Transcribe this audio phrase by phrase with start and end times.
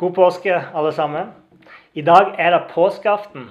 [0.00, 1.26] God påske, alle sammen.
[1.92, 3.50] I dag er det påskeaften.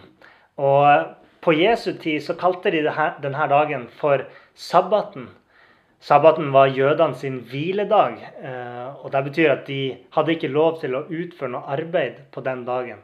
[0.58, 1.12] Og
[1.46, 2.82] på Jesu tid så kalte de
[3.22, 4.24] denne dagen for
[4.58, 5.28] sabbaten.
[6.02, 8.18] Sabbaten var jødene sin hviledag.
[8.42, 12.42] eh, og Det betyr at de hadde ikke lov til å utføre noe arbeid på
[12.42, 12.98] den dagen.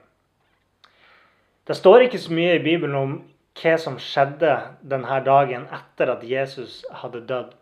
[1.68, 3.24] Det står ikke så mye i Bibelen om
[3.62, 7.54] hva som skjedde denne dagen etter at Jesus hadde dødd.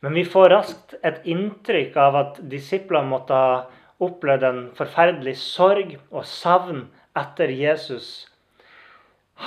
[0.00, 3.66] Men vi får raskt et inntrykk av at disiplene måtte ha
[4.02, 6.84] opplevd en forferdelig sorg og savn
[7.18, 8.28] etter Jesus.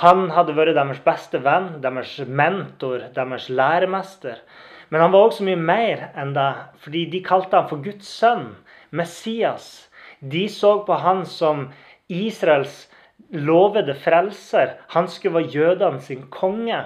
[0.00, 4.40] Han hadde vært deres beste venn, deres mentor, deres læremester.
[4.88, 6.50] Men han var også mye mer enn det,
[6.84, 8.54] fordi de kalte ham for Guds sønn,
[8.90, 9.88] Messias.
[10.20, 11.70] De så på han som
[12.12, 12.86] Israels
[13.32, 14.76] lovede frelser.
[14.96, 16.82] Han skulle være jødene sin konge.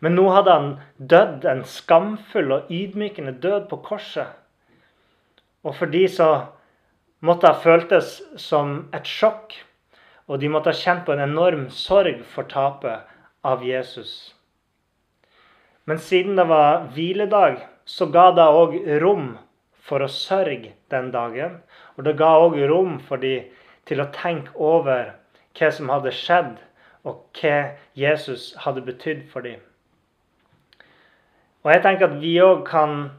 [0.00, 0.72] Men nå hadde han
[1.12, 4.32] dødd en skamfull og ydmykende død på korset.
[5.64, 6.30] Og for de så
[7.20, 9.54] måtte ha føltes som et sjokk.
[10.26, 13.06] Og de måtte ha kjent på en enorm sorg for tapet
[13.46, 14.34] av Jesus.
[15.86, 19.36] Men siden det var hviledag, så ga det òg rom
[19.86, 21.60] for å sørge den dagen.
[21.94, 23.38] Og det ga òg rom for de
[23.86, 25.14] til å tenke over
[25.56, 26.56] hva som hadde skjedd,
[27.06, 29.60] og hva Jesus hadde betydd for dem.
[31.62, 33.12] Og jeg tenker at vi òg kan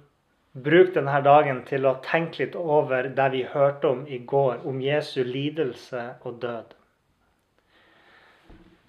[0.63, 4.81] bruke denne dagen til å tenke litt over det vi hørte om i går, om
[4.81, 6.75] Jesu lidelse og død.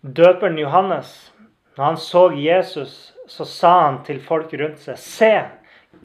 [0.02, 1.32] Døperen Johannes,
[1.76, 5.32] når han så Jesus, så sa han til folk rundt seg Se,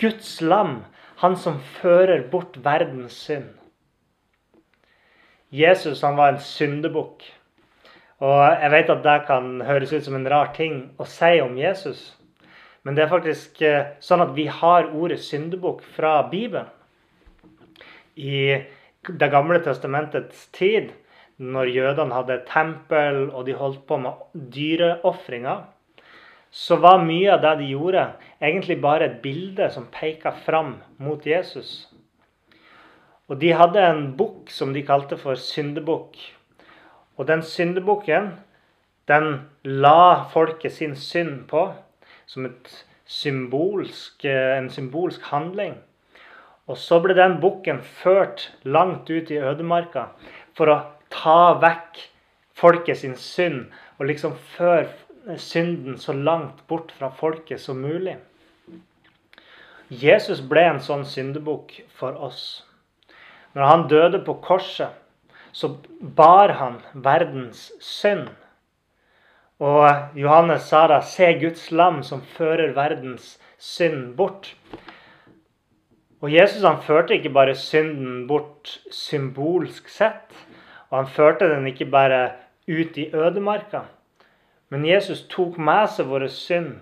[0.02, 0.82] Guds lam,
[1.22, 3.54] han som fører bort verdens synd.
[5.54, 7.22] Jesus han var en syndebukk.
[8.24, 11.58] Og jeg vet at det kan høres ut som en rar ting å si om
[11.60, 12.14] Jesus.
[12.84, 13.62] Men det er faktisk
[14.04, 16.68] sånn at vi har ordet syndebukk fra Bibelen.
[18.16, 18.64] I
[19.04, 20.94] Det gamle testamentets tid,
[21.36, 24.22] når jødene hadde tempel og de holdt på med
[24.56, 25.66] dyreofringer,
[26.54, 28.06] så var mye av det de gjorde,
[28.40, 31.90] egentlig bare et bilde som peka fram mot Jesus.
[33.28, 36.16] Og de hadde en bukk som de kalte for syndebukk.
[37.18, 38.36] Og den syndebukken,
[39.10, 41.72] den la folket sin synd på
[42.26, 42.48] som
[43.06, 45.78] symbolsk, en symbolsk handling.
[46.68, 50.08] Og så ble den bukken ført langt ut i ødemarka
[50.56, 52.00] for å ta vekk
[52.56, 53.66] folket sin synd.
[54.00, 58.16] Og liksom føre synden så langt bort fra folket som mulig.
[59.90, 62.64] Jesus ble en sånn syndebukk for oss.
[63.54, 64.96] Når han døde på korset,
[65.54, 68.32] så bar han verdens synd.
[69.64, 74.50] Og Johannes sa da, se Guds lam som fører verdens synd bort.
[76.24, 80.36] Og Jesus han førte ikke bare synden bort symbolsk sett.
[80.90, 82.32] Og han førte den ikke bare
[82.68, 83.86] ut i ødemarka.
[84.70, 86.76] Men Jesus tok med seg vår synd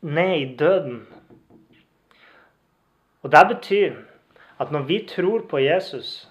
[0.00, 1.02] ned i døden.
[3.22, 3.96] Og det betyr
[4.60, 6.27] at når vi tror på Jesus,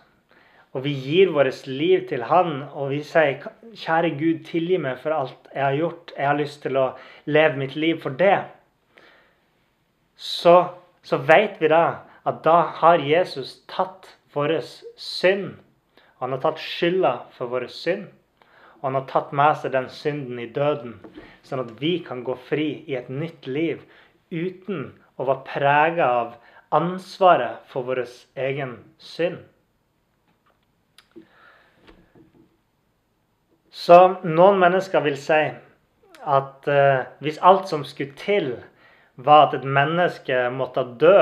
[0.78, 3.42] og vi gir vårt liv til Han, og vi sier
[3.74, 6.12] 'Kjære Gud, tilgi meg for alt jeg har gjort.
[6.18, 6.92] Jeg har lyst til å
[7.26, 8.46] leve mitt liv for det',
[10.16, 10.70] så,
[11.02, 14.60] så vet vi da at da har Jesus tatt vår
[14.98, 15.58] synd.
[16.22, 18.08] Han har tatt skylda for vår synd.
[18.78, 21.00] Og han har tatt med seg den synden i døden,
[21.44, 23.82] sånn at vi kan gå fri i et nytt liv
[24.30, 26.36] uten å være prega av
[26.70, 29.42] ansvaret for vår egen synd.
[33.88, 33.98] Så
[34.28, 35.44] noen mennesker vil si
[36.28, 38.50] at eh, hvis alt som skulle til,
[39.16, 41.22] var at et menneske måtte dø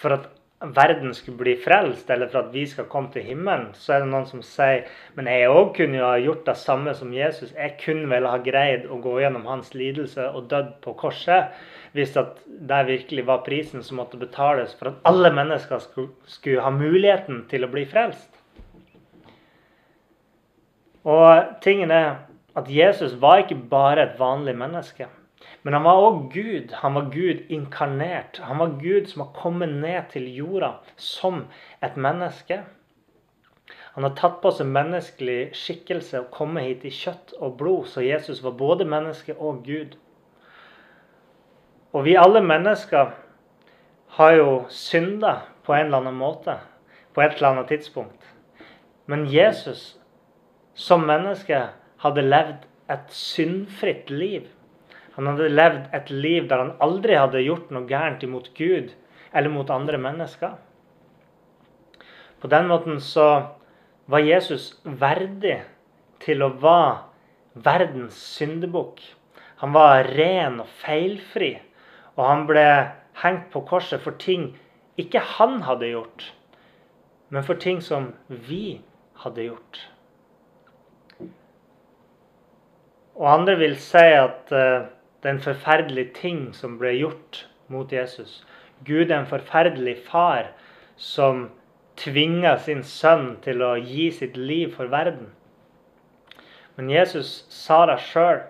[0.00, 0.30] for at
[0.60, 4.08] verden skulle bli frelst, eller for at vi skal komme til himmelen, så er det
[4.14, 4.86] noen som sier
[5.18, 7.52] men jeg òg kunne jo ha gjort det samme som Jesus.
[7.52, 11.52] Jeg kunne vel ha greid å gå gjennom hans lidelse og dødd på korset
[11.96, 16.64] hvis at det virkelig var prisen som måtte betales for at alle mennesker skulle, skulle
[16.64, 18.35] ha muligheten til å bli frelst.
[21.06, 22.26] Og tingen er
[22.56, 25.06] at Jesus var ikke bare et vanlig menneske.
[25.62, 26.72] Men han var òg Gud.
[26.82, 28.40] Han var Gud inkarnert.
[28.42, 31.44] Han var Gud som har kommet ned til jorda som
[31.84, 32.62] et menneske.
[33.96, 38.04] Han har tatt på seg menneskelig skikkelse og kommet hit i kjøtt og blod, så
[38.04, 39.94] Jesus var både menneske og Gud.
[41.96, 43.14] Og vi alle mennesker
[44.18, 46.58] har jo synda på en eller annen måte,
[47.14, 48.28] på et eller annet tidspunkt.
[49.08, 49.94] Men Jesus
[50.76, 51.58] som menneske
[52.04, 54.46] hadde levd et syndfritt liv.
[55.16, 58.92] Han hadde levd et liv der han aldri hadde gjort noe gærent imot Gud
[59.32, 60.54] eller mot andre mennesker.
[62.40, 63.56] På den måten så
[64.06, 65.62] var Jesus verdig
[66.22, 67.02] til å være
[67.56, 69.00] verdens syndebukk.
[69.64, 71.54] Han var ren og feilfri,
[72.20, 72.66] og han ble
[73.22, 74.50] hengt på korset for ting
[75.00, 76.30] ikke han hadde gjort,
[77.32, 78.80] men for ting som vi
[79.24, 79.80] hadde gjort.
[83.16, 84.88] Og andre vil si at uh,
[85.22, 88.42] det er en forferdelig ting som ble gjort mot Jesus.
[88.84, 90.52] Gud er en forferdelig far
[90.96, 91.48] som
[91.96, 95.32] tvinger sin sønn til å gi sitt liv for verden.
[96.76, 98.42] Men Jesus sa det sjøl.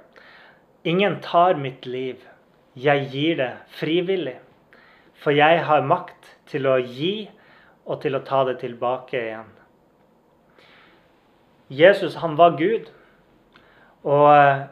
[0.85, 2.27] Ingen tar mitt liv.
[2.75, 4.41] Jeg gir det frivillig.
[5.15, 7.29] For jeg har makt til å gi
[7.87, 9.53] og til å ta det tilbake igjen.
[11.71, 12.91] Jesus, han var Gud.
[14.06, 14.64] Og eh,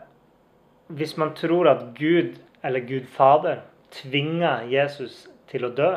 [0.94, 5.92] hvis man tror at Gud, eller Gud Fader, tvinger Jesus til å dø,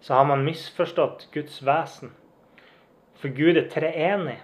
[0.00, 2.12] så har man misforstått Guds vesen.
[3.16, 4.40] For Gud er treenig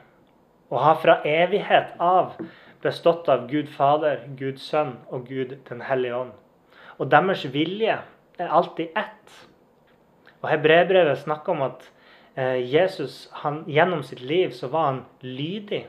[0.72, 2.38] og har fra evighet av
[2.82, 6.32] bestått av Gud Fader, Gud Sønn og Gud Den hellige ånd.
[6.98, 7.98] Og deres vilje
[8.38, 9.34] er alltid ett.
[10.42, 11.84] Og Hebrebrevet snakker om at
[12.34, 15.84] eh, Jesus han, gjennom sitt liv så var han lydig.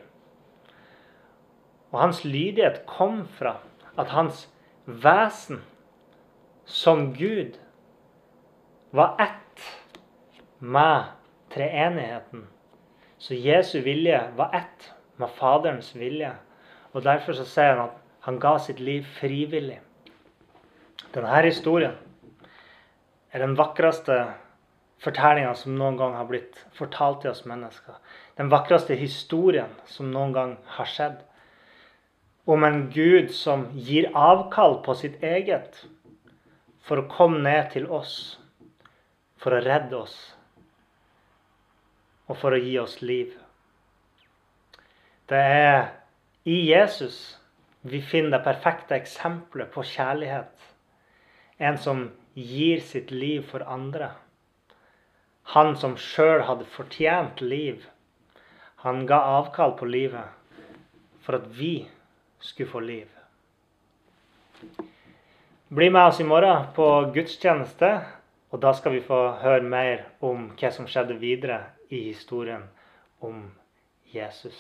[1.94, 3.60] Og hans lydighet kom fra
[3.98, 4.48] at hans
[4.86, 5.62] vesen
[6.66, 7.60] som Gud
[8.92, 9.62] var ett
[10.60, 11.04] med
[11.54, 12.48] treenigheten.
[13.18, 16.34] Så Jesu vilje var ett med Faderens vilje.
[16.92, 19.80] Og Derfor så sier han at han ga sitt liv frivillig.
[21.13, 21.94] Denne historien
[23.34, 24.18] er den vakreste
[25.04, 27.98] fortellinga som noen gang har blitt fortalt til oss mennesker.
[28.38, 31.22] Den vakreste historien som noen gang har skjedd
[32.45, 35.86] om en Gud som gir avkall på sitt eget
[36.84, 38.38] for å komme ned til oss,
[39.40, 40.18] for å redde oss
[42.28, 43.31] og for å gi oss liv.
[45.28, 45.80] Det er
[46.48, 47.38] i Jesus
[47.84, 50.54] vi finner det perfekte eksempelet på kjærlighet.
[51.60, 54.13] En som gir sitt liv for andre.
[55.56, 57.84] Han som sjøl hadde fortjent liv.
[58.84, 60.31] Han ga avkall på livet
[61.24, 61.89] for at vi
[62.44, 63.07] skulle få liv.
[65.68, 66.86] Bli med oss i morgen på
[67.16, 67.90] gudstjeneste,
[68.54, 72.68] og da skal vi få høre mer om hva som skjedde videre i historien
[73.24, 73.48] om
[74.13, 74.60] Jesus.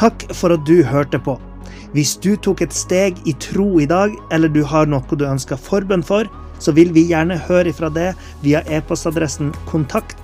[0.00, 1.36] Takk for at du hørte på.
[1.94, 5.60] Hvis du tok et steg i tro i dag, eller du har noe du ønsker
[5.60, 6.30] forbønn for,
[6.62, 8.12] så vil vi gjerne høre ifra det
[8.42, 10.23] via e-postadressen kontakt